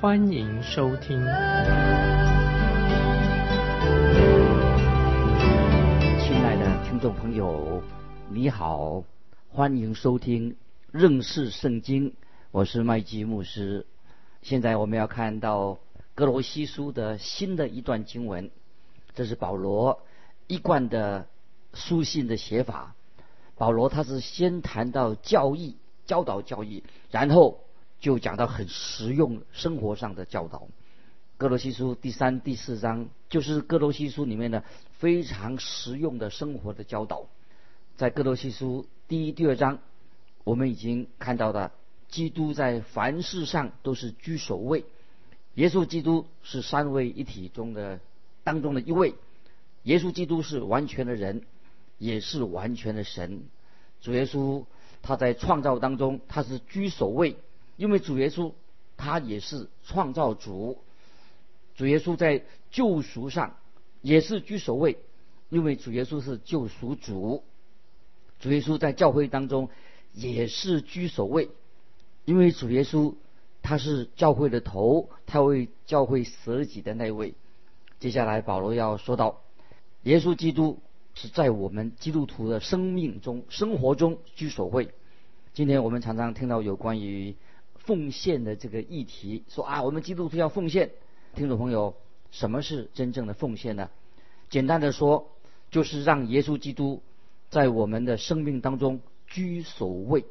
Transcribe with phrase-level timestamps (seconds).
[0.00, 1.18] 欢迎收听。
[6.18, 7.82] 亲爱的听众朋友，
[8.30, 9.04] 你好，
[9.50, 10.56] 欢迎收听
[10.90, 12.14] 认识圣经，
[12.50, 13.84] 我是麦基牧师。
[14.40, 15.78] 现在我们要看到
[16.14, 18.50] 格罗西书的新的一段经文，
[19.14, 20.00] 这是保罗
[20.46, 21.26] 一贯的。
[21.72, 22.96] 书信的写法，
[23.56, 26.82] 保罗他是先谈到教义、教导教义，
[27.12, 27.60] 然后
[28.00, 30.68] 就讲到很实用生活上的教导。
[31.36, 34.64] 哥罗西书第三、第四章就是哥罗西书里面的
[34.98, 37.26] 非常实用的生活的教导。
[37.96, 39.78] 在哥罗西书第一、第二章，
[40.44, 41.72] 我们已经看到了
[42.08, 44.84] 基督在凡事上都是居首位，
[45.54, 48.00] 耶稣基督是三位一体中的
[48.42, 49.14] 当中的一位，
[49.84, 51.42] 耶稣基督是完全的人。
[51.98, 53.42] 也是完全的神，
[54.00, 54.64] 主耶稣
[55.02, 57.36] 他在创造当中他是居首位，
[57.80, 58.52] 因为主耶稣
[58.98, 60.76] 他也是创造主，
[61.76, 63.56] 主耶稣在救赎上
[64.02, 64.98] 也是居首位，
[65.48, 67.42] 因为主耶稣是救赎主，
[68.38, 69.70] 主耶稣在教会当中
[70.12, 71.48] 也是居首位，
[72.26, 73.14] 因为主耶稣
[73.62, 77.32] 他是教会的头，他为教会舍己的那位。
[77.98, 79.40] 接下来保罗要说到
[80.02, 80.78] 耶稣基督。
[81.12, 84.90] 是在我们基督徒的生命中、生活中居首位。
[85.54, 87.34] 今天我们常常听到有关于
[87.84, 90.90] 奉献的这个议题，说啊，我们基督徒要奉献。
[91.34, 91.94] 听众朋友，
[92.30, 93.90] 什么是真正的奉献呢？
[94.48, 95.30] 简单的说，
[95.70, 97.02] 就是让耶稣基督
[97.50, 100.24] 在我们的生命当中居首位。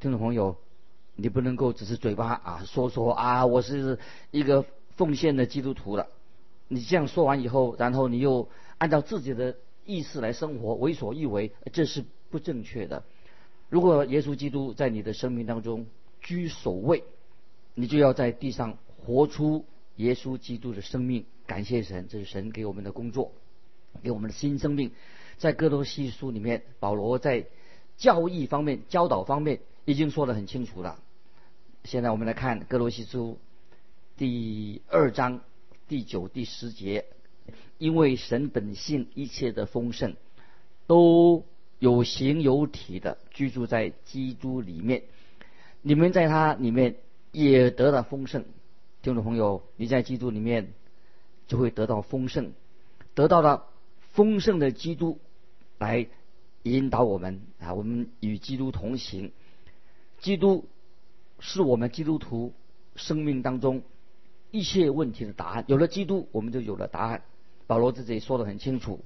[0.00, 0.56] 听众朋友，
[1.16, 3.98] 你不能够只是嘴巴啊说说啊，我是
[4.30, 4.64] 一个
[4.96, 6.08] 奉献的基督徒了。
[6.68, 9.56] 你这样说完以后，然后你又按照自己的。
[9.88, 13.04] 意识来生活，为所欲为，这是不正确的。
[13.70, 15.86] 如果耶稣基督在你的生命当中
[16.20, 17.04] 居首位，
[17.74, 19.64] 你就要在地上活出
[19.96, 21.24] 耶稣基督的生命。
[21.46, 23.32] 感谢神，这是神给我们的工作，
[24.02, 24.92] 给我们的新生命。
[25.36, 27.46] 在哥罗西书里面，保罗在
[27.96, 31.00] 教义方面、教导方面已经说得很清楚了。
[31.84, 33.38] 现在我们来看哥罗西书
[34.16, 35.40] 第二章
[35.86, 37.06] 第九、第十节。
[37.78, 40.16] 因为神本性一切的丰盛，
[40.88, 41.44] 都
[41.78, 45.04] 有形有体的居住在基督里面，
[45.82, 46.96] 你们在他里面
[47.32, 48.44] 也得到丰盛。
[49.00, 50.72] 听众朋友，你在基督里面
[51.46, 52.52] 就会得到丰盛，
[53.14, 53.66] 得到了
[54.12, 55.20] 丰盛的基督
[55.78, 56.08] 来
[56.64, 59.30] 引导我们啊，我们与基督同行。
[60.18, 60.66] 基督
[61.38, 62.52] 是我们基督徒
[62.96, 63.82] 生命当中
[64.50, 65.64] 一切问题的答案。
[65.68, 67.22] 有了基督，我们就有了答案。
[67.68, 69.04] 保罗自己说的很清楚，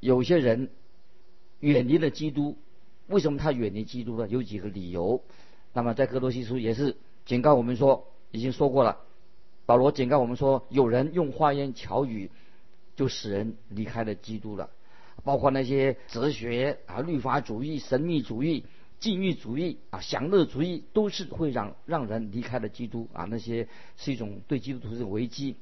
[0.00, 0.70] 有些人
[1.58, 2.56] 远离了基督，
[3.06, 4.26] 为什么他远离基督呢？
[4.28, 5.22] 有几个理由。
[5.72, 8.98] 那么在哥罗西书也是警告我们说，已经说过了。
[9.66, 12.30] 保罗警告我们说，有人用花言巧语
[12.96, 14.70] 就使人离开了基督了，
[15.22, 18.64] 包括那些哲学啊、律法主义、神秘主义、
[18.98, 23.24] 禁欲主义啊、享乐主义，都是会让让人离开了基督啊。
[23.24, 25.56] 那些是一种对基督徒的危机，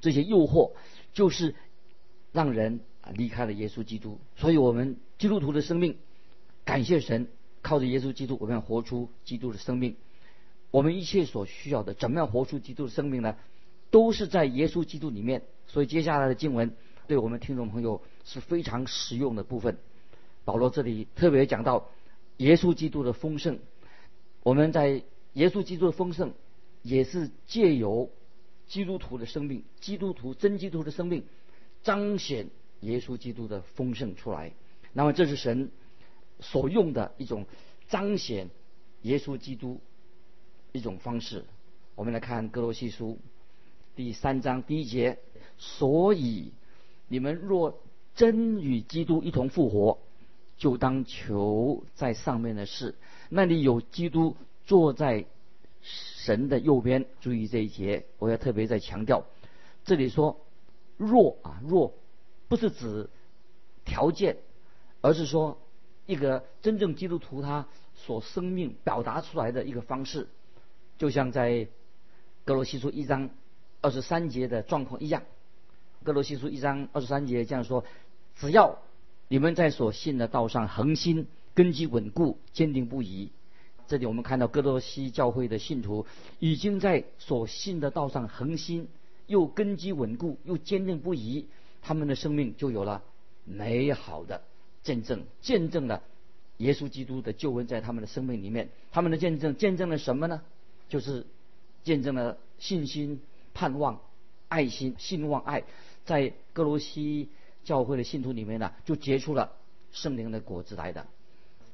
[0.00, 0.72] 这些诱惑。
[1.12, 1.54] 就是
[2.32, 5.96] 让人啊离开了耶稣基督，所以我们基督徒的生命，
[6.64, 7.28] 感谢神，
[7.64, 9.96] 靠着耶稣基督，我们要活出基督的生命。
[10.70, 13.34] 我们一切所需要的，怎么样活出基督的生命呢？
[13.90, 15.42] 都是在耶稣基督里面。
[15.66, 16.76] 所以接下来的经文，
[17.08, 19.78] 对我们听众朋友是非常实用的部分。
[20.44, 21.88] 保罗这里特别讲到
[22.36, 23.58] 耶稣基督的丰盛，
[24.44, 25.02] 我们在
[25.32, 26.34] 耶稣基督的丰盛，
[26.82, 28.10] 也是借由。
[28.66, 31.26] 基督徒的生命，基督徒真基督徒的生命，
[31.82, 32.48] 彰显
[32.80, 34.54] 耶稣基督的丰盛出来。
[34.94, 35.70] 那么这是神
[36.50, 37.46] 所用的一种
[37.88, 38.50] 彰显
[39.02, 39.80] 耶稣基督
[40.72, 41.44] 一种方式。
[41.94, 43.18] 我们来看哥罗西书
[43.96, 45.18] 第三章第一节：
[45.58, 46.52] 所以
[47.08, 47.80] 你们若
[48.14, 49.98] 真与基督一同复活，
[50.56, 52.94] 就当求在上面的事，
[53.28, 55.26] 那里有基督坐在。
[55.86, 59.26] 神的右边，注意这一节，我要特别再强调，
[59.84, 60.40] 这里说
[60.96, 61.92] 若啊若，
[62.48, 63.10] 不是指
[63.84, 64.38] 条件，
[65.02, 65.58] 而是说
[66.06, 70.28] 一个真正基督徒他所生命表达出来的一个方式，
[70.98, 71.68] 就像在
[72.44, 73.30] 格罗西书一章
[73.80, 75.22] 二十三节的状况一样。
[76.02, 77.84] 哥罗西书一章二十三节这样说：
[78.36, 78.78] 只要
[79.28, 83.30] 你们在所信的道上恒心，根基稳固，坚定不移。
[83.86, 86.06] 这里我们看到哥罗西教会的信徒
[86.38, 88.88] 已经在所信的道上恒心，
[89.26, 91.48] 又根基稳固，又坚定不移，
[91.80, 93.02] 他们的生命就有了
[93.44, 94.42] 美好的
[94.84, 96.04] 见证，见证了
[96.58, 98.68] 耶稣基督的救恩在他们的生命里面。
[98.92, 100.42] 他们的见证见证了什么呢？
[100.88, 101.26] 就是
[101.82, 103.20] 见证了信心、
[103.52, 104.00] 盼望、
[104.48, 105.64] 爱心、信望爱，
[106.04, 107.28] 在哥罗西
[107.64, 109.50] 教会的信徒里面呢，就结出了
[109.90, 111.08] 圣灵的果子来的。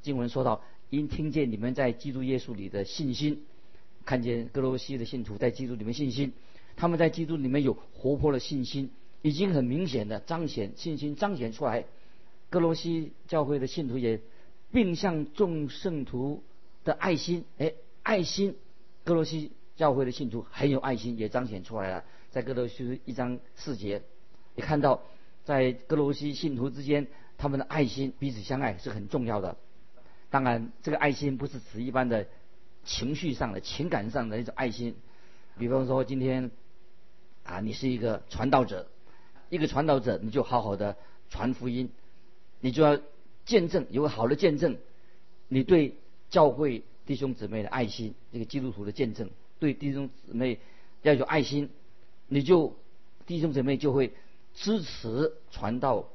[0.01, 0.63] 经文说到。
[0.91, 3.45] 因听见你们在基督耶稣里的信心，
[4.05, 6.33] 看见哥罗西的信徒在基督里面信心，
[6.75, 8.91] 他们在基督里面有活泼的信心，
[9.23, 11.85] 已经很明显的彰显信心彰显出来。
[12.51, 14.21] 格罗西教会的信徒也
[14.73, 16.43] 并向众圣徒
[16.85, 18.57] 的爱心，哎，爱心，
[19.05, 22.05] 格罗西教会的信徒很有爱心，也彰显出来了。
[22.31, 24.03] 在格罗西一章四节，
[24.55, 25.03] 你看到
[25.45, 27.07] 在格罗西信徒之间，
[27.39, 29.57] 他们的爱心彼此相爱是很重要的。
[30.29, 32.29] 当然，这个爱心不是指一般的
[32.85, 34.95] 情绪上的、情感上的那种爱心。
[35.59, 36.51] 比方说，今天
[37.43, 38.89] 啊，你是一个传道者，
[39.49, 40.97] 一个传道者，你就好好的
[41.29, 41.91] 传福音，
[42.61, 42.99] 你就要
[43.45, 44.77] 见证，有个好的见证，
[45.49, 45.97] 你对
[46.29, 50.59] 教会弟兄姊妹的爱心，这个基督徒的见证，对弟兄姊妹
[51.03, 51.71] 要有爱心，
[52.29, 52.77] 你就
[53.27, 54.13] 弟兄姊妹就会
[54.55, 56.09] 支持传道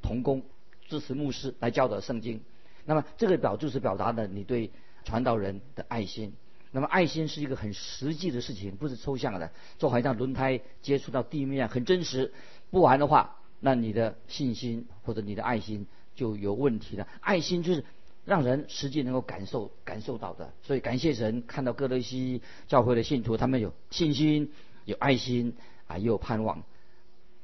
[0.00, 0.42] 同工，
[0.88, 2.40] 支持牧师来教导圣经。
[2.84, 4.70] 那么这个表就是表达的你对
[5.04, 6.32] 传道人的爱心。
[6.72, 12.32] 那么爱心是一个很实际的事情，不是抽象的，就好像轮胎接触到地面很真实。
[12.70, 15.86] 不然的话，那你的信心或者你的爱心
[16.16, 17.06] 就有问题了。
[17.20, 17.84] 爱心就是
[18.24, 20.52] 让人实际能够感受感受到的。
[20.62, 24.50] 所以感谢神，看到哥德西教会的信徒，他们有信心、
[24.84, 25.54] 有爱心
[25.86, 26.62] 啊，也有盼望。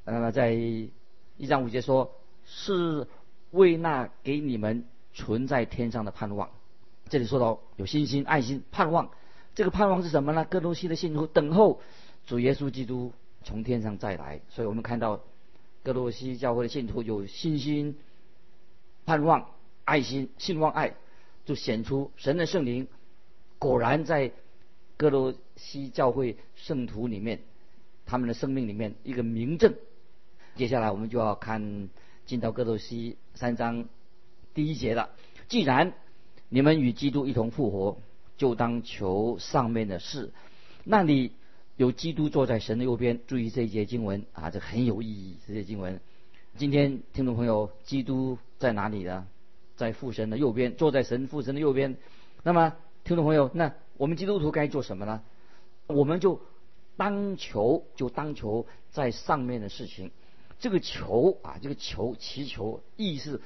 [0.04, 2.12] 那么在一章五节说，
[2.44, 3.06] 是
[3.52, 4.84] 为那给你们。
[5.18, 6.50] 存在天上的盼望，
[7.08, 9.08] 这里说到有信心、爱心、盼望。
[9.54, 10.44] 这个盼望是什么呢？
[10.44, 11.80] 哥罗西的信徒等候
[12.26, 14.42] 主耶稣基督从天上再来。
[14.50, 15.22] 所以我们看到
[15.86, 17.96] 哥罗西教会的信徒有信心、
[19.04, 19.50] 盼望、
[19.84, 20.96] 爱心、信望爱，
[21.44, 22.88] 就显出神的圣灵
[23.60, 24.32] 果然在
[24.96, 27.38] 哥罗西教会圣徒里面，
[28.04, 29.76] 他们的生命里面一个明证。
[30.56, 31.88] 接下来我们就要看
[32.24, 33.88] 进到哥罗西三章。
[34.54, 35.10] 第一节了，
[35.46, 35.92] 既然
[36.48, 38.00] 你们与基督一同复活，
[38.36, 40.32] 就当求上面的事。
[40.82, 41.30] 那你
[41.76, 43.20] 有基督坐在神的右边。
[43.26, 45.36] 注意这一节经文啊，这很有意义。
[45.46, 46.00] 这些经文，
[46.56, 49.26] 今天听众朋友，基督在哪里呢？
[49.76, 51.96] 在父神的右边，坐在神父神的右边。
[52.42, 52.74] 那么，
[53.04, 55.22] 听众朋友，那我们基督徒该做什么呢？
[55.86, 56.40] 我们就
[56.96, 60.10] 当求，就当求在上面的事情。
[60.58, 63.40] 这个求啊，这个求祈求，意思。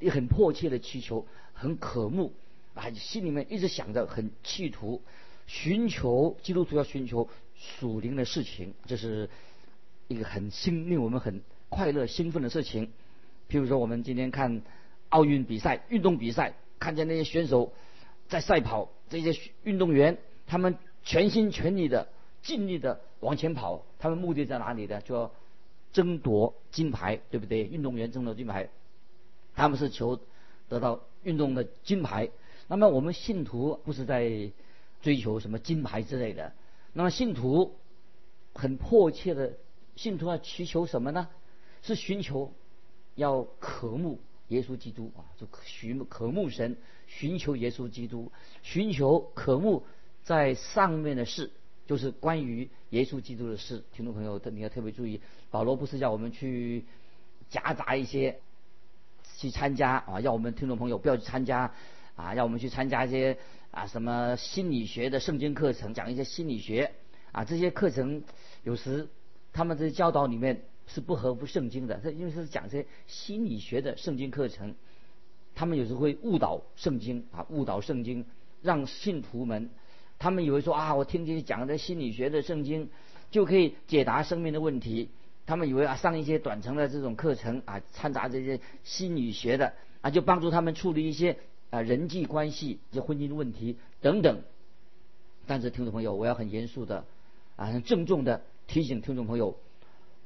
[0.00, 2.32] 也很迫切的祈求，很渴慕
[2.74, 5.02] 啊，心里面一直想着，很企图
[5.48, 9.28] 寻求基督徒要寻求属灵的事情，这是
[10.06, 12.86] 一个很兴令我们很快乐兴奋的事情。
[13.50, 14.62] 譬如说，我们今天看
[15.08, 17.72] 奥运比赛、运动比赛，看见那些选手
[18.28, 22.08] 在赛跑，这些运动员他们全心全力的、
[22.42, 25.00] 尽力的往前跑，他们目的在哪里呢？
[25.00, 25.32] 就要
[25.92, 27.64] 争夺金牌，对不对？
[27.64, 28.68] 运动员争夺金牌。
[29.54, 30.20] 他们是求
[30.68, 32.28] 得到运动的金牌，
[32.68, 34.52] 那么我们信徒不是在
[35.02, 36.52] 追求什么金牌之类的。
[36.92, 37.76] 那么信徒
[38.54, 39.56] 很迫切的，
[39.96, 41.28] 信徒要祈求什么呢？
[41.82, 42.52] 是寻求
[43.14, 46.76] 要渴慕耶稣基督啊，就寻渴慕神，
[47.06, 49.84] 寻求耶稣基督，寻求渴慕
[50.24, 51.50] 在上面的事，
[51.86, 53.84] 就是关于耶稣基督的事。
[53.92, 56.84] 听众朋友，你要特别注意，保罗不是叫我们去
[57.48, 58.40] 夹杂一些。
[59.36, 61.72] 去参加啊，要我们听众朋友不要去参加
[62.16, 63.38] 啊，要我们去参加一些
[63.78, 66.90] 啊什么心理学的圣经课程，讲一些心理学
[67.30, 68.24] 啊这些课程，
[68.64, 69.06] 有时
[69.52, 74.74] 他们这些教导里面是不合乎圣经的，这因为是讲这些心理学的圣经课程，
[75.54, 78.26] 他们有时会误导圣经啊，误导圣经，
[78.62, 79.70] 让信徒们
[80.18, 82.90] 他们以为说啊，我听见讲的心理学的圣经
[83.30, 85.08] 就可以解答生命的问题。
[85.46, 91.38] 他们以为啊，上一些短程的这种课程啊，掺杂这些心理学的啊，就帮助他们处理一些
[91.70, 94.42] 啊人际关系、这婚姻问题等等。
[95.46, 97.04] 但是听众朋友，我要很严肃的
[97.56, 99.56] 啊，很郑重的提醒听众朋友，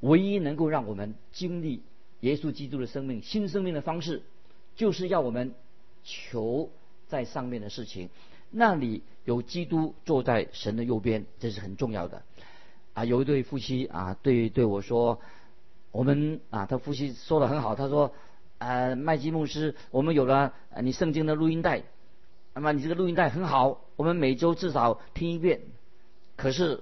[0.00, 1.82] 唯一能够让我们经历
[2.20, 4.22] 耶稣基督的生命、新生命的方式，
[4.74, 5.54] 就是要我们
[6.02, 6.70] 求
[7.08, 8.08] 在上面的事情。
[8.50, 12.22] 那里有基督坐在神的右边，这是很重要的。
[12.94, 15.20] 啊，有一对夫妻啊，对对我说，
[15.92, 18.12] 我们啊，他夫妻说的很好，他说，
[18.62, 21.82] 呃，麦基牧师，我们有了你圣经的录音带，
[22.54, 25.62] 那么你这个录音带很好，我们每周至少听一遍。
[26.36, 26.80] 可是，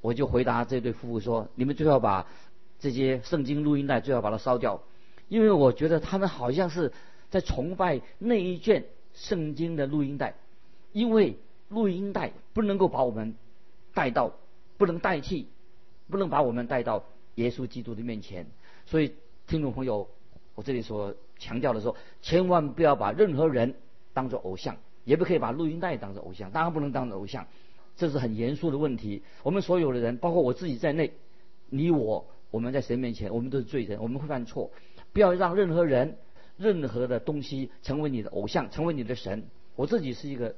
[0.00, 2.28] 我就回答这对夫妇说，你们最好把
[2.78, 4.80] 这些圣经录音带最好把它烧掉，
[5.26, 6.92] 因为我觉得他们好像是
[7.28, 10.34] 在崇拜那一卷圣经的录音带，
[10.92, 11.36] 因为
[11.68, 13.34] 录音带不能够把我们
[13.94, 14.32] 带到。
[14.78, 15.48] 不能代替，
[16.10, 17.02] 不能把我们带到
[17.36, 18.46] 耶稣基督的面前。
[18.84, 19.14] 所以，
[19.46, 20.06] 听众朋友，
[20.56, 23.76] 我这里所强调的说，千万不要把任何人
[24.12, 27.46] 当做偶像，也不可以把录音带当做偶像，当然不能当做偶像，
[27.96, 29.22] 这是很严肃的问题。
[29.44, 31.12] 我们所有的人，包括我自己在内，
[31.68, 34.72] 你我，我们在神面前，我们都是罪人，我们会犯错。
[35.12, 36.18] 不要让任何人、
[36.56, 39.44] 任何的东西成为你的偶像，成为你的神。
[39.76, 40.56] 我自己是一个，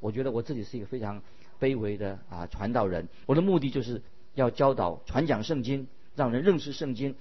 [0.00, 1.22] 我觉得我自己是一个非常。
[1.60, 4.02] 卑微的啊传道人，我的目的就是
[4.34, 7.14] 要教导、传讲圣经，让人认识圣经，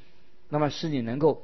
[0.49, 1.43] 那么使你能够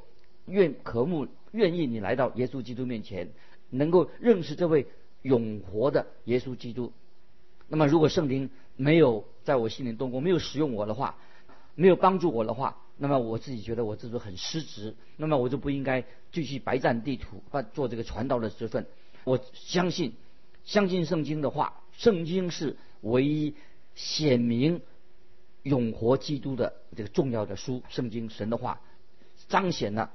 [0.50, 3.28] 愿渴慕、愿意你来到耶稣基督面前，
[3.70, 4.86] 能够认识这位
[5.22, 6.92] 永活的耶稣基督。
[7.68, 11.16] 那么如果圣灵没有在我心里动工，没有使用我的话，
[11.74, 18.86] 没有帮助我的话，那么我自己觉得我自己很失职，那么我就不应该继续白占地图，啊做这个传道的职分。
[19.24, 20.14] 我相信，
[20.64, 22.76] 相信圣经的话，圣经是。
[23.00, 23.54] 唯一
[23.94, 24.80] 显明
[25.62, 28.80] 永活基督的这个重要的书，圣经神的话，
[29.46, 30.10] 彰显了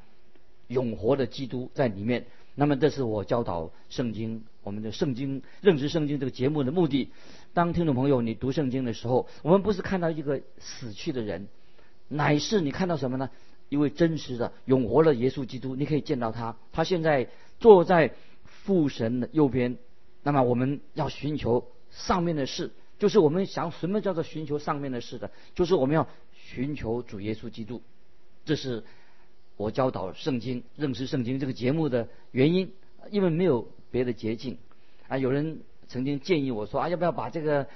[0.68, 2.26] 永活的基督在里面。
[2.56, 7.10] 那么，这是我教导圣经，我们的圣经认识圣经这个节目的目的。
[7.54, 11.48] 当听众朋友你读圣经的时候，我们不是看到一个死去的人，
[12.08, 13.30] 乃是你看到什么呢？
[13.70, 17.30] 一位真实的永活的耶稣基督，你可以见到他，他现在
[17.60, 18.14] 坐在
[18.46, 19.78] 父神的右边。
[20.22, 21.68] 那么，我们要寻求。
[21.96, 27.84] 上面的事，就是我们想什么叫做寻求上面的事的，就是我们要寻求主耶稣基督。
[28.46, 28.84] 这是
[29.58, 32.72] 我教导圣经、认识圣经这个节目的原因，
[33.12, 34.58] 因为没有别的捷径。
[35.08, 37.68] 啊，有人曾经建议我说啊，要不要把这个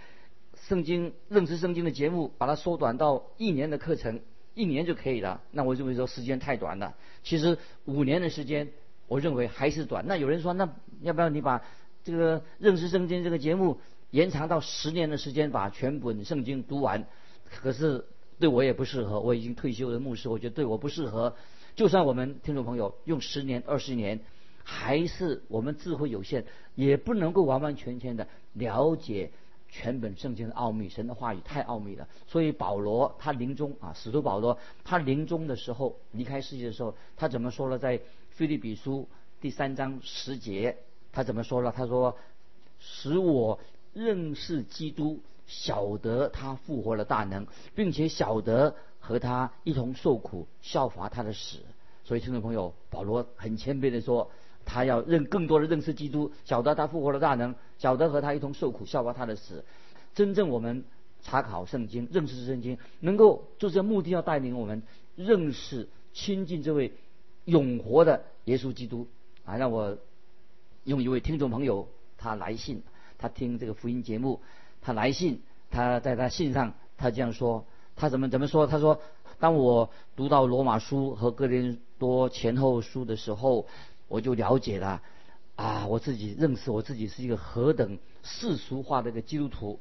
[0.68, 4.22] 圣经认识圣经的节目把它缩短到一年的课程，
[4.56, 5.42] 一年就可以了？
[5.52, 6.96] 那我认为说时间太短了。
[7.24, 8.70] 其实五年的时间，
[9.08, 10.06] 我认为还是短。
[10.08, 11.64] 那有人说，那要不要你把
[12.04, 13.80] 这个认识圣经这个节目？
[14.10, 17.06] 延长到十年的时间把全本圣经读完，
[17.44, 18.06] 可是
[18.40, 19.20] 对我也不适合。
[19.20, 21.36] 我已经退休的牧师，我觉得对我不适合。
[21.78, 24.20] 就算我们听众朋友用十年、二十年，
[24.64, 26.44] 还是我们智慧有限，
[26.74, 29.30] 也不能够完完全全的了解
[29.70, 30.90] 全本圣经的奥秘。
[30.90, 32.08] 神的话语太奥秘了。
[32.26, 37.78] 所以保罗他临终啊，使徒保罗他临终的时候离开世界的时候，他怎么说了？
[37.78, 39.08] 在菲利比书
[39.40, 40.78] 第三章十节，
[41.12, 41.72] 他怎么说了？
[41.72, 42.18] 他说
[42.82, 43.60] ：“使我。”
[43.94, 48.76] 认识基督，晓得他复活了大能，并且晓得
[49.08, 51.60] 和他一同受苦，效法他的死。
[52.04, 54.30] 所以，听众朋友，保罗很谦卑的说，
[54.66, 59.64] 他要认更多的认识基督，晓得他复活了大能，晓得和他一同受苦，效法他的死。
[60.14, 60.84] 真正我们
[61.22, 64.84] 查考圣经，认识圣经，能够就这目的要带领我们
[65.16, 66.92] 认识亲近这位
[67.46, 69.08] 永活的耶稣基督。
[69.46, 69.98] 啊，让我
[70.84, 71.88] 用一位听众朋友
[72.18, 72.84] 他来信。
[73.18, 74.42] 他听这个福音节目，
[74.82, 77.66] 他来信，他在他信上，他这样说，
[77.98, 78.66] 他怎么怎么说？
[78.68, 79.02] 他说：
[79.40, 83.68] 当我读到罗马书和哥林多前后书的时候，
[84.08, 85.02] 我就了解了
[85.56, 89.80] 啊，我自己认识我自己是一个何等世俗化的一个基督徒，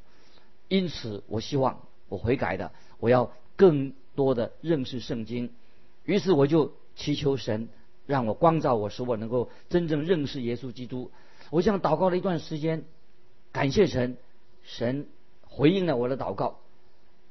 [0.67, 5.51] 因此我希望我悔改的，我要更多的认识圣经，
[6.05, 7.69] 于是我就祈求神
[8.07, 11.11] 让我光照我，使我能够真正认识耶稣基督。
[11.51, 12.85] 我想祷告了一段时间。
[13.53, 14.19] 感谢神，
[14.65, 15.07] 神
[15.49, 16.59] 回应了我的祷告。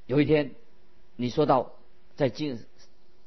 [0.08, 0.56] 有一天，
[1.15, 1.72] 你说到
[2.15, 2.57] 在节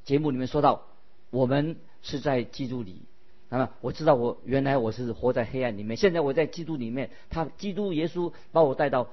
[0.05, 0.83] 节目里面说到，
[1.31, 3.03] 我们是在基督里。
[3.51, 7.11] 那么我知道我原来我是活在黑暗里面，现在我在基督里面。
[7.31, 9.09] 他基督耶稣把我带到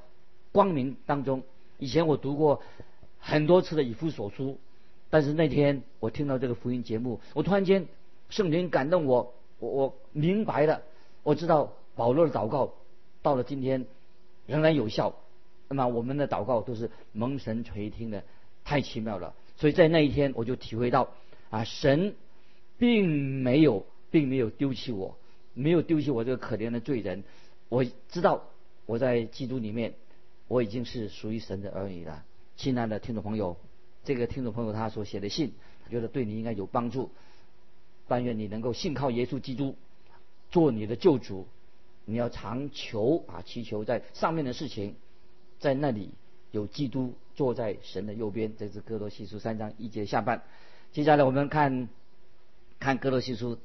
[0.51, 1.44] 光明当中。
[1.77, 2.62] 以前我读过
[3.20, 4.58] 很多次的以弗所书，
[5.10, 7.88] 但是那天我听到这个福音节目，我突然间
[8.29, 10.82] 圣灵感动我，我我明白了，
[11.24, 12.74] 我知道保罗的祷告。
[13.22, 13.86] 到了今天，
[14.46, 15.15] 仍然有效。
[15.67, 18.24] 那么我们的祷告都是蒙神垂听的，
[18.65, 19.34] 太奇妙了。
[19.55, 21.13] 所以在那一天，我就体会到
[21.50, 22.15] 啊，神
[22.77, 23.07] 并
[23.41, 25.17] 没有，并没有丢弃我，
[25.53, 27.24] 没有丢弃我这个可怜的罪人。
[27.69, 28.43] 我知道
[28.86, 29.93] 我在基督里面，
[30.50, 32.25] 我已经是属于神的儿女了。
[32.57, 33.55] 亲爱的听众朋友，
[34.03, 35.53] 这个听众朋友他所写的信，
[35.86, 37.12] 他觉得对你应该有帮助。
[38.07, 39.75] 但愿你能够信靠耶稣基督，
[40.51, 41.48] 做你的救主。
[42.07, 44.95] 你要常求啊，祈求在上面的事情，
[45.60, 46.12] 在那里
[46.56, 48.54] 有基督坐在神的右边。
[48.58, 50.44] 这是哥罗西书三章一节下半。
[50.94, 51.90] 接下来我们看
[52.80, 53.60] 看哥罗西书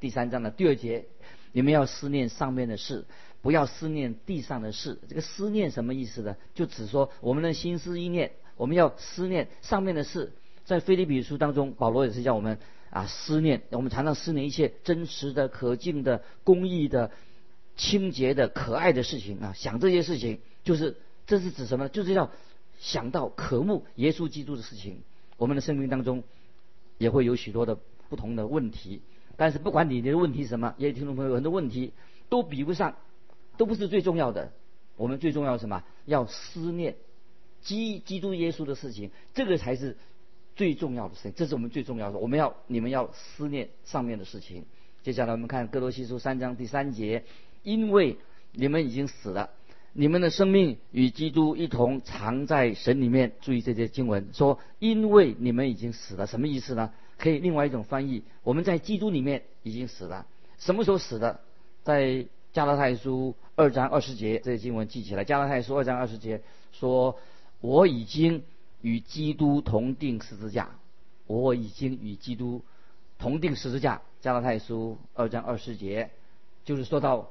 [0.00, 1.04] 第三章的第二节，
[1.52, 3.04] 你们要思念上面的事，
[3.42, 4.98] 不要思念地上的事。
[5.08, 6.36] 这个思念什么意思呢？
[6.52, 10.32] 就只说我们的心思意念，我们要思念上面的事。
[10.64, 12.58] 在菲利比书当中，保罗也是叫我们
[12.90, 17.12] 啊思念，我们常常思念一切真实的、可敬的、公义的、
[17.76, 21.88] 清洁的、可爱的事情啊，想这些事情，就是这是指什么？
[21.88, 22.30] 就是要
[22.78, 25.02] 想到渴慕耶稣基督的事情。
[25.36, 26.22] 我们的生命当中
[26.98, 27.78] 也会有许多的
[28.08, 29.02] 不同的问题，
[29.36, 31.92] 但是不管你的问题是什么，也听众朋友很多问题
[32.28, 32.96] 都比不上，
[33.56, 34.52] 都不是最重要的。
[34.96, 35.82] 我们最重要什么？
[36.04, 36.96] 要思念
[37.60, 39.96] 基基督耶稣的事情，这个才是。
[40.54, 42.18] 最重要的事情，这是我们最重要的。
[42.18, 44.64] 我们要你们要思念上面的事情。
[45.02, 47.24] 接下来我们看哥罗西书三章第三节，
[47.62, 48.16] 因为
[48.52, 49.50] 你们已经死了，
[49.96, 53.32] 你们的生命与基督一同藏在神里面。
[53.40, 56.92] 注意这些经文说，因为你们已经死了，什么意思呢？
[57.16, 60.26] 可以另外一种翻译，我们在基督里面已经死了。
[60.58, 61.40] 什么时候死的？
[61.82, 65.24] 在加拉太书二章二十节，这些经文记起来。
[65.24, 67.18] 加拉太书二章二十节说，
[67.60, 68.42] 我已经。
[68.82, 70.68] 与基督同定十字架，
[71.26, 72.62] 我已经与基督
[73.18, 74.02] 同定十字架。
[74.20, 76.10] 加拉太书二章二十节，
[76.64, 77.30] 就是说到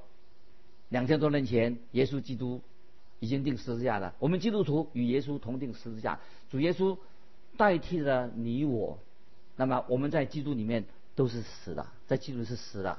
[0.96, 2.62] 两千多年前，耶稣基督
[3.20, 4.16] 已经定十字架了。
[4.18, 6.98] 我们基督徒与耶稣同定十字架，主耶稣
[7.58, 8.98] 代替了你我。
[9.58, 12.98] 那么我们在基督里面都是死的，在基督是死的。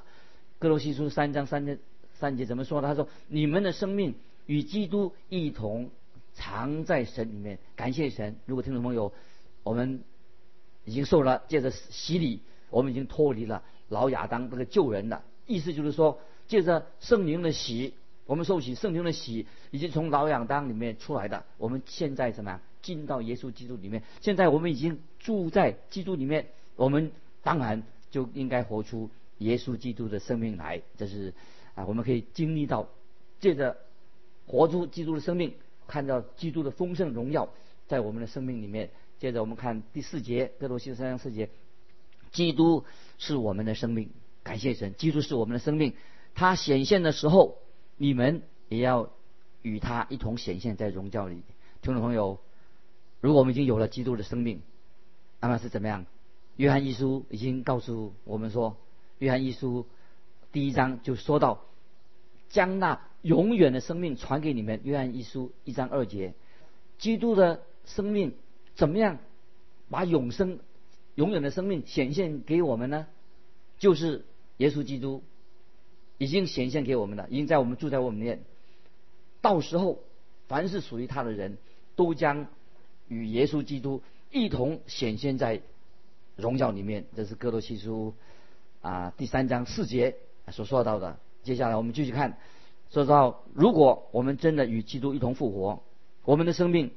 [0.59, 1.79] 哥罗西书三章三节
[2.19, 2.88] 三节怎么说呢？
[2.88, 5.91] 他说：“你们的生命与基督一同。”
[6.38, 8.37] 藏在神里面，感谢神。
[8.45, 9.11] 如果听众朋友，
[9.62, 10.03] 我们
[10.85, 15.25] 已经受了借着洗礼，我们已经脱离了老亚当这个旧人了。
[15.47, 21.45] 意思就是说，借着圣灵的洗，我们受洗圣灵的洗，已经从老亚当里面出来的。
[21.59, 24.02] 我们现在怎么样进到耶稣基督里面？
[24.21, 30.82] 现在我们已经住在基督里面，我们当然就应该活出耶稣基督的生命来。
[30.97, 31.35] 这是
[31.75, 32.89] 啊，我们可以经历到
[33.41, 33.76] 借着
[34.47, 35.54] 活出基督的生命。
[35.89, 37.49] 看到基督的丰盛荣耀
[37.87, 38.91] 在我们的生命里面。
[39.21, 41.49] 接着我们看第四节，哥罗西书三章四节，
[42.32, 42.85] 基督
[43.19, 44.11] 是我们的生命，
[44.43, 45.95] 感谢神，基督是我们的生命。
[46.36, 47.56] 他显现的时候，
[47.96, 49.10] 你们也要
[49.62, 51.42] 与他一同显现在荣耀里。
[51.82, 52.38] 听众朋友，
[53.20, 54.60] 如果我们已经有了基督的生命，
[55.40, 56.06] 那么是怎么样？
[56.56, 58.76] 约翰一书已经告诉我们说，
[59.18, 59.86] 约翰一书
[60.52, 61.62] 第一章就说到。
[62.49, 64.80] 将那永远的生命传给你们。
[64.84, 66.32] 约翰一书一章二节，
[66.96, 68.36] 基督的生命
[68.76, 69.18] 怎么样
[69.90, 70.60] 把永生、
[71.16, 73.08] 永远的生命显现给我们呢？
[73.78, 74.25] 就是
[74.58, 75.25] 耶稣基督
[76.19, 78.41] 已经显现给我们了，已经在我们住在我们里面。
[79.41, 80.00] 到时候，
[80.49, 81.59] 凡是属于他的人
[81.95, 82.47] 都将
[83.09, 85.61] 与耶稣基督一同显现在
[86.37, 87.05] 荣耀里面。
[87.15, 88.15] 这是哥罗西书
[88.81, 90.17] 啊第三章四节
[90.50, 91.19] 所说到的。
[91.43, 92.39] 接下来我们继续看，
[92.91, 95.83] 说到如果我们真的与基督一同复活，
[96.25, 96.91] 我们的生命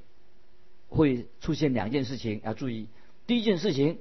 [0.88, 2.88] 会出现两件事情要注意。
[3.28, 4.00] 第一件事情，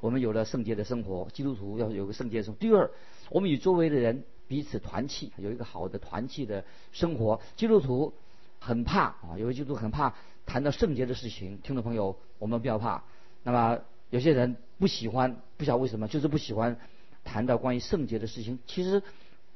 [0.00, 2.60] 我们有了圣洁的生活，基督徒要有个圣洁的生活。
[2.60, 2.90] 第二，
[3.30, 7.40] 我们与周围的人彼此团契，有一个好的团契的生活。
[7.56, 8.12] 基督徒
[8.58, 11.58] 很怕啊，有些基督徒很怕谈到圣洁的事情。
[11.62, 13.04] 听众朋友，我们不要怕。
[13.42, 13.80] 那么
[14.10, 16.78] 有些人不喜欢，不晓得为什么，就是不喜欢
[17.24, 18.58] 谈到关于圣洁的事情。
[18.66, 19.02] 其实。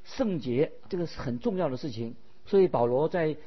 [0.03, 2.15] 圣洁这个是很重要的事情，
[2.47, 3.37] 所以保罗在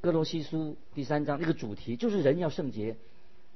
[0.00, 2.96] 哥罗西书第三章那个主题就是人要圣洁，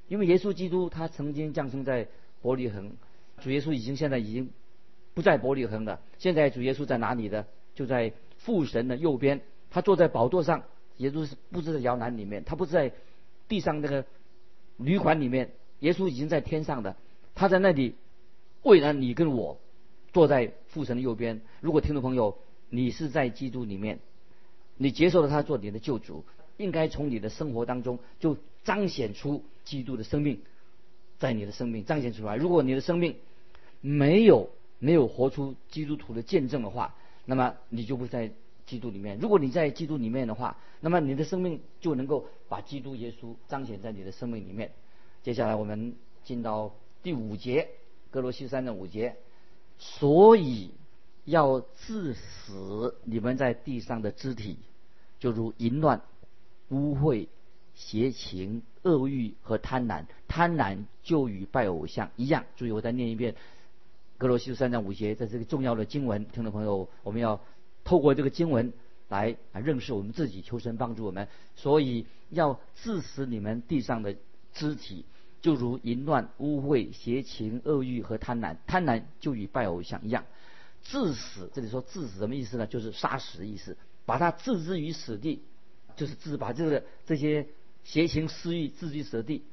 [0.09, 2.09] 因为耶稣基督他曾经降生在
[2.41, 2.97] 伯利恒，
[3.39, 4.51] 主耶稣已经现在已经
[5.13, 7.45] 不在伯利恒的，现在主耶稣在哪里呢？
[7.75, 10.63] 就在父神的右边，他坐在宝座上，
[10.97, 12.43] 耶稣是不是在摇篮里面？
[12.43, 12.91] 他不是在
[13.47, 14.05] 地上那个
[14.77, 16.95] 旅馆里面，耶稣已经在天上的，
[17.35, 17.95] 他在那里
[18.61, 19.59] 为了你跟我。
[20.13, 21.41] 坐在父神的右边。
[21.59, 22.37] 如果听众朋友，
[22.69, 23.97] 你是在基督里面，
[24.77, 26.23] 你接受了他做你的救主，
[26.57, 30.39] 应该从你的生活当中就彰显出基督的生命，
[31.17, 32.35] 在你的生命彰显出来。
[32.35, 33.15] 如果你的生命
[33.81, 34.51] 没有
[34.83, 36.93] 没有活出基督徒的见证的话，
[37.23, 38.33] 那么你就不在
[38.65, 39.17] 基督里面。
[39.17, 44.73] 如果你在基督里面的话，那么你的生命就能够把基督耶稣彰显在你的生命里面。
[45.21, 47.69] 接下来我们进到第五节，
[48.11, 49.15] 哥罗西三的五节。
[49.79, 50.71] 所以
[51.23, 54.57] 要致死你们在地上的肢体，
[55.17, 56.01] 就如淫乱、
[56.71, 57.27] 污秽、
[57.73, 60.03] 邪情、恶欲和贪婪。
[60.27, 62.43] 贪婪就与拜偶像一样。
[62.57, 63.33] 注意，我再念一遍
[64.23, 66.23] 《格罗西书三章五节》，这是个重要的经文。
[66.27, 67.41] 听众朋友，我们要
[67.83, 68.71] 透过这个经文
[69.09, 71.27] 来认识我们自己，求神帮助我们。
[71.57, 74.15] 所以要致死你们地上的
[74.53, 75.03] 肢体，
[75.41, 78.55] 就如淫乱、污秽、邪情、恶欲和贪婪。
[78.65, 80.23] 贪婪就与拜偶像一样，
[80.83, 81.51] 致死。
[81.53, 82.65] 这里说致死什么意思呢？
[82.65, 85.41] 就是杀死的意思，把它置之于死地，
[85.97, 87.45] 就是置把这个这些
[87.83, 89.43] 邪情私欲置之死地。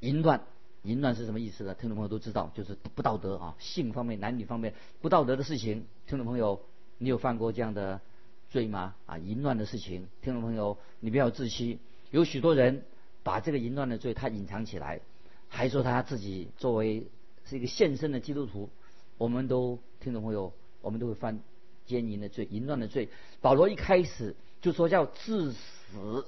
[0.00, 0.42] 淫乱，
[0.82, 1.74] 淫乱是什么意思呢？
[1.74, 5.84] 听众朋友都知道，就是不道德啊，性方面、男女方面不道德的事情。
[6.06, 6.60] 听众朋友，
[6.96, 8.00] 你有犯过这样的
[8.48, 8.94] 罪吗？
[9.04, 11.78] 啊，淫乱的事情，听众朋友，你不要自欺。
[12.10, 12.82] 有许多人
[13.22, 15.00] 把这个淫乱的罪他隐藏起来，
[15.48, 17.06] 还说他自己作为
[17.44, 18.70] 是一个献身的基督徒。
[19.18, 21.40] 我们都听众朋友，我们都会犯
[21.84, 23.10] 奸淫的罪、淫乱的罪。
[23.42, 26.24] 保罗一开始就说叫致死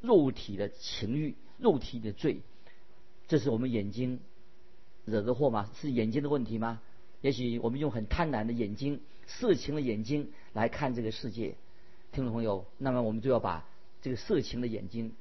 [0.00, 2.40] 肉体的情欲、肉体的罪。
[3.28, 4.20] 这是我们眼睛
[5.04, 5.70] 惹的祸吗？
[5.78, 6.80] 是眼睛的问题吗？
[7.20, 11.54] 也许我们用很贪婪的眼睛、色情的眼睛来看这个世界，
[12.12, 13.68] 听众朋友，那么我们就要把
[14.00, 15.12] 这个色情的眼睛、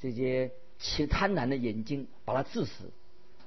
[0.00, 2.90] 这些其贪婪的眼睛把它治死。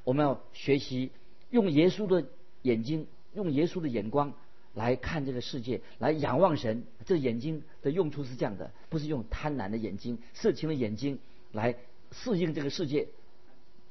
[0.03, 1.11] 我们要学习
[1.49, 2.25] 用耶稣的
[2.63, 4.33] 眼睛、用耶稣的眼光
[4.73, 6.83] 来看这个世界，来仰望神。
[7.05, 11.19] 这眼睛的用处是这样的，不是用贪婪的眼睛、色情的眼睛
[11.51, 11.75] 来
[12.11, 13.07] 适应这个世界。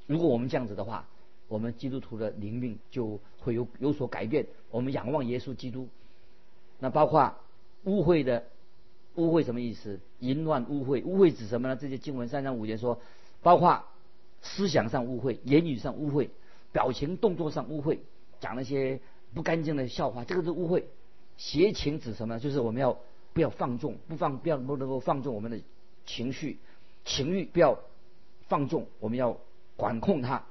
[0.06, 1.06] 如果我们这样子的话，
[1.48, 4.46] 我们基督徒的灵命就会有有所改变。
[4.70, 5.88] 我们仰望耶稣基督，
[6.80, 7.34] 那包括
[7.84, 8.44] 污秽的
[9.14, 10.00] 污秽什么意思？
[10.20, 11.76] 淫乱污秽，污秽指什么呢？
[11.76, 13.00] 这些经文三章五节说，
[13.42, 13.84] 包括
[14.42, 16.28] 思想上污秽、言语上污秽、
[16.72, 17.98] 表情动作上污秽，
[18.40, 19.00] 讲那些
[19.34, 20.82] 不干净的笑话，这个是污秽。
[21.36, 22.38] 邪情指什么？
[22.40, 22.98] 就是我们要
[23.32, 25.60] 不要放纵，不放不要不能够放纵我们的
[26.06, 26.58] 情绪、
[27.04, 27.78] 情欲，不要
[28.48, 29.38] 放纵，我们要。
[29.76, 30.42] 管控他，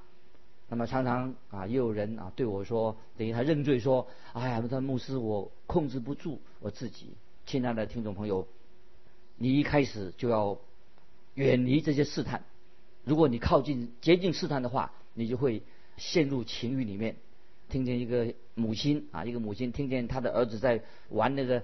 [0.69, 7.15] 那么常常啊，也有人啊对我说，等于他认罪说：“哎呀，他牧师，我控制不住我自己。”
[7.47, 8.47] 亲爱的听众朋友，
[9.37, 10.59] 你一开始就要
[11.33, 12.43] 远离这些试探。
[13.03, 15.61] 如果你靠近接近试探的话，你就会
[15.97, 17.15] 陷入情欲里面。
[17.67, 21.63] 听见一个母亲啊，一个母亲听见他的儿子在玩那个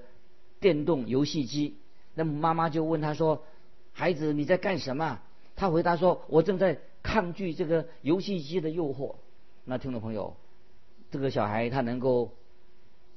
[0.59, 1.77] 电动游戏机，
[2.15, 3.43] 那么妈妈就问他说
[3.93, 5.19] ：“孩子，你在干什么？”
[5.55, 9.15] 他回答说：“我正在。”抗拒这个游戏机的诱惑，
[9.65, 10.35] 那听众朋友，
[11.09, 12.31] 这个小孩他能够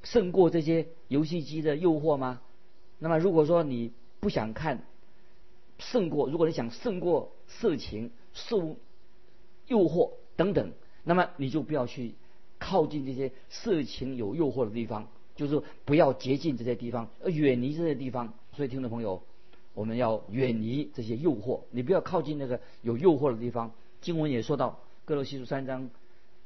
[0.03, 2.41] 胜过这些游戏机的诱惑吗？
[2.99, 4.83] 那么如果说你不想看，
[5.77, 8.77] 胜过，如果你想胜过色情、受
[9.67, 10.71] 诱惑等等，
[11.03, 12.15] 那么你就不要去
[12.57, 18.33] 靠近这些色情有诱惑的地方，就是不要接近这些地方，而远离这些地方。
[18.53, 19.21] 所以听众朋友。
[19.75, 23.71] 我们要远离这些诱惑，你不要靠近那个有诱惑的地方。
[24.01, 25.89] 经文也说到，哥罗西书三章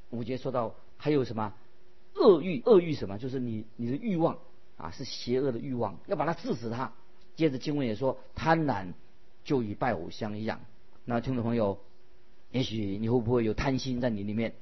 [0.10, 1.54] 五节说到，还有什么
[2.16, 2.62] 恶欲？
[2.66, 3.18] 恶欲什么？
[3.18, 4.40] 就是你你的欲望
[4.78, 6.92] 啊，是邪恶的欲望，要把它治死它。
[7.36, 8.94] 接着经文也说，贪婪
[9.46, 10.60] 就与拜偶像一样。
[11.06, 11.80] 那听众朋友，
[12.52, 14.56] 也许你会不会有贪心在你里面？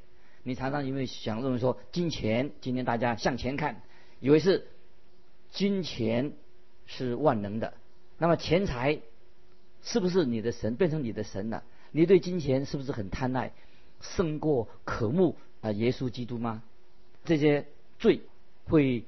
[0.44, 3.82] 你常常因为想认为说金钱，今天大家向前看，
[4.20, 4.68] 以为是
[5.52, 6.34] 金钱
[6.86, 7.74] 是万能的。
[8.18, 9.00] 那么钱财
[9.84, 11.64] 是不是你的神变成你的神了？
[11.92, 13.54] 你对金钱是不是很贪爱，
[14.02, 16.64] 胜过渴慕啊耶稣基督吗？
[17.26, 17.66] 这些
[18.00, 18.22] 罪
[18.66, 19.04] 会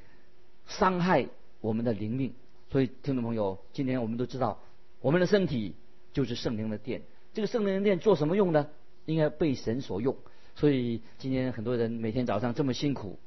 [0.68, 1.28] 伤害
[1.62, 2.34] 我们的灵命。
[2.72, 4.60] 所以听众朋友，今天我们都知道，
[5.02, 5.74] 我们的身体
[6.14, 7.02] 就是圣灵的殿。
[7.34, 8.68] 这个圣灵的殿做什么用呢？
[9.06, 10.16] 应该被神所用。
[10.56, 13.18] 所以今天很多人每天早上这么辛苦，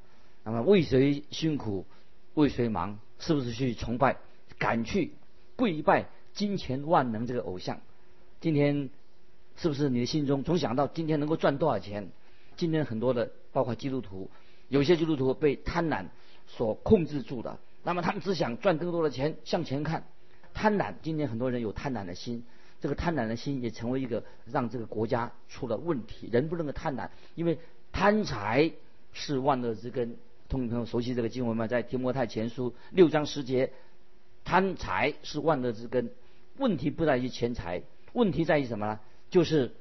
[0.45, 1.87] 那么为谁辛苦，
[2.35, 2.99] 为谁忙？
[3.19, 4.17] 是不是去崇拜，
[4.59, 5.13] 赶去？
[5.57, 7.81] 跪拜金钱万能这个偶像，
[8.41, 8.91] 今天
[9.57, 12.09] 是不是你的心中总想到今天能够赚多少钱？
[12.57, 14.31] 今天很多的包括基督徒，
[14.69, 16.07] 有些基督徒被贪婪
[16.47, 20.05] 所控制住了，那么他们只想赚更多的钱，向前看。
[20.55, 22.45] 贪婪，今天很多人有贪婪的心，
[22.81, 26.29] 这个贪婪的心也成为一个让这个国家出了问题。
[26.31, 27.59] 人不能够贪婪，因为
[27.91, 28.71] 贪财
[29.13, 30.17] 是万恶之根。
[30.49, 31.67] 通朋友熟悉这个经文吗？
[31.67, 33.73] 在提摩太前书六章十节。
[34.45, 36.11] 贪财是万恶之根，
[36.59, 39.01] 问题不在于钱财，问题在于什么呢？
[39.31, 39.73] 就是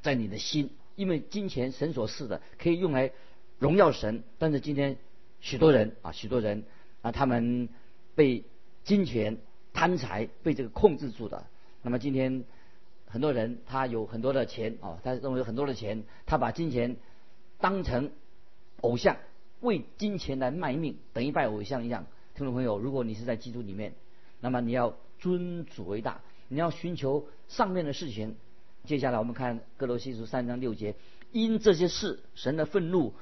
[0.00, 3.12] 在你的心，因为金钱神所赐的可以用来
[3.58, 4.96] 荣耀神，但是今天
[5.40, 6.64] 许多人啊，许多人
[7.02, 7.68] 啊，他们
[8.14, 8.44] 被
[8.84, 9.36] 金钱
[9.72, 11.46] 贪财被这个控制住的。
[11.82, 12.44] 那么今天
[13.06, 16.96] 很多人他有很多的钱啊，他认为有很多的钱，他把金钱
[17.58, 18.10] 当成
[18.80, 19.16] 偶像，
[19.60, 22.06] 为金钱来卖命，等于拜偶像一样。
[22.38, 23.94] 听众朋友，如果你是在基督里面，
[24.40, 28.36] 那么你要尊主为大，你要寻求上面的事情。
[28.84, 30.94] 接下来我们看哥罗西书三章六节，
[31.32, 33.12] 因这些事，神的愤怒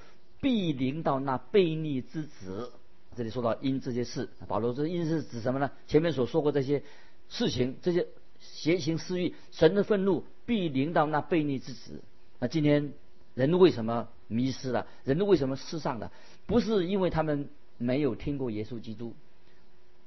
[0.43, 2.71] 必临到那悖逆之子。
[3.17, 5.71] 这里说到因这些事，保罗说因是指什么呢？
[5.87, 6.83] 前面所说过这些
[7.31, 8.07] 事情，这些
[8.39, 12.03] 邪情私欲，神的愤怒必临到那悖逆之子。
[12.39, 12.93] 那今天
[13.33, 14.87] 人为什么迷失了？
[15.05, 16.13] 人为什么失丧了？
[16.45, 19.15] 不是因为他们没有听过耶稣基督，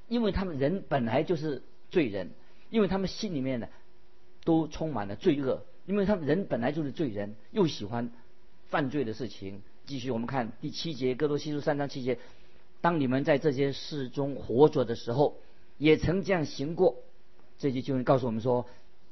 [0.08, 2.32] 因为他们人本来就是罪人，
[2.70, 3.68] 因为他们心里面呢
[4.44, 8.12] 都充满了罪恶，因为他们人本来就是罪人，又喜欢
[8.70, 9.62] 犯罪的事情。
[9.86, 12.20] 继续，我们看第七节，哥多西书三章七节。
[12.82, 15.38] 当你们在这些事中活着的时候，
[15.78, 16.96] 也曾这样行过。
[17.58, 18.66] 这句经文告诉我们说，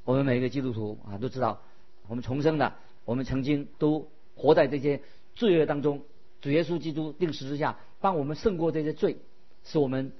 [0.04, 1.60] 我们每一个基督徒啊都知道，
[2.06, 5.02] 我们重生的，我们曾经都活在这些
[5.34, 6.02] 罪恶当中。
[6.40, 9.16] 主耶稣基督定时之下，帮我们胜过这些罪，
[9.64, 10.12] 使我们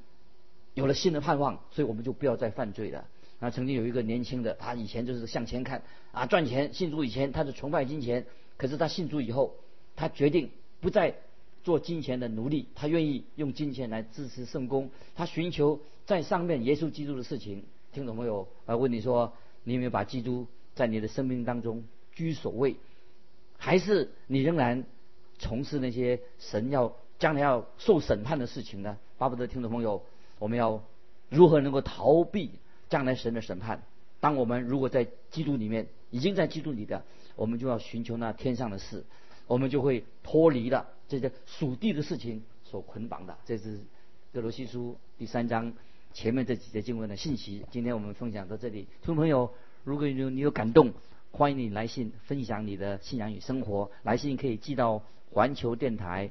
[0.75, 3.07] 有了新的盼望，所以我们就不要再犯罪了。
[3.41, 6.75] 啊，曾经有一个年轻的，他以前就是向前看啊，赚钱。
[6.75, 9.55] 信主以前，他是崇拜金钱，可是他信主以后。
[10.01, 11.17] 他决定不再
[11.65, 14.91] 做金钱的奴隶，他愿意用金钱来支持圣公。
[15.17, 17.65] 他寻求在上面耶稣基督的事情。
[17.93, 18.47] 听懂没有？
[18.67, 19.33] 我问你说，
[19.65, 22.77] 你有没有把基督在你的生命当中居首位？
[23.57, 24.85] 还是你仍然
[25.41, 28.97] 从事那些神要将来要受审判的事情呢？
[29.19, 30.05] 巴不得听众朋友，
[30.39, 30.83] 我们要
[31.29, 32.53] 如何能够逃避
[32.89, 33.83] 将来神的审判？
[34.21, 37.05] 当我们如果在基督里面，已经在基督里的，
[37.37, 39.05] 我们就要寻求那天上的事。
[39.47, 43.37] 我们就会脱离了这些属地的事情所捆绑的。
[43.47, 43.81] 这是
[44.33, 45.73] 哥罗西书第三章
[46.13, 47.65] 前面这几节经文的信息。
[47.71, 49.55] 今天我们分享到这里，听众朋友，
[49.85, 50.93] 如果有你有感动，
[51.31, 53.91] 欢迎你来信分享你的信仰与生活。
[54.03, 56.31] 来信可以寄到环球电台